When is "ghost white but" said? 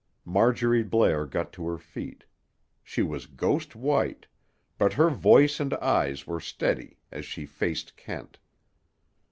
3.27-4.93